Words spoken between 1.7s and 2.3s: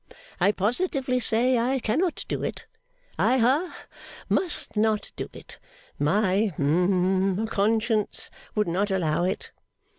cannot